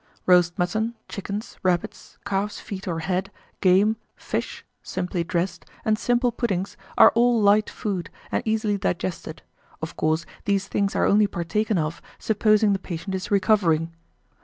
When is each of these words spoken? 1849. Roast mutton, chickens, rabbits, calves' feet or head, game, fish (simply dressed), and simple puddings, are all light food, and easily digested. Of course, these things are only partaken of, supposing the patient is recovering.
1849. 0.25 0.35
Roast 0.35 0.57
mutton, 0.57 0.95
chickens, 1.07 1.57
rabbits, 1.61 2.17
calves' 2.25 2.59
feet 2.59 2.87
or 2.87 3.01
head, 3.01 3.29
game, 3.59 3.97
fish 4.15 4.65
(simply 4.81 5.23
dressed), 5.23 5.63
and 5.85 5.95
simple 5.95 6.31
puddings, 6.31 6.75
are 6.97 7.11
all 7.13 7.39
light 7.39 7.69
food, 7.69 8.09
and 8.31 8.41
easily 8.43 8.79
digested. 8.79 9.43
Of 9.79 9.95
course, 9.95 10.25
these 10.45 10.67
things 10.67 10.95
are 10.95 11.05
only 11.05 11.27
partaken 11.27 11.77
of, 11.77 12.01
supposing 12.17 12.73
the 12.73 12.79
patient 12.79 13.13
is 13.13 13.29
recovering. 13.29 13.93